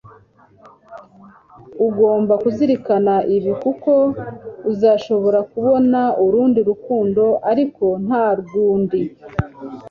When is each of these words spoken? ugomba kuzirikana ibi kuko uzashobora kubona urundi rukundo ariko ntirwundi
ugomba 1.87 2.33
kuzirikana 2.43 3.15
ibi 3.35 3.53
kuko 3.63 3.91
uzashobora 4.71 5.39
kubona 5.51 5.99
urundi 6.25 6.59
rukundo 6.69 7.23
ariko 7.51 7.85
ntirwundi 8.05 9.01